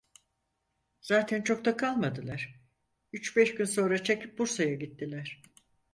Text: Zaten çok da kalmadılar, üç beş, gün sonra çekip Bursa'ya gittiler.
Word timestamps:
Zaten 1.01 1.41
çok 1.41 1.65
da 1.65 1.77
kalmadılar, 1.77 2.59
üç 3.13 3.37
beş, 3.37 3.55
gün 3.55 3.65
sonra 3.65 4.03
çekip 4.03 4.37
Bursa'ya 4.37 4.75
gittiler. 4.75 5.41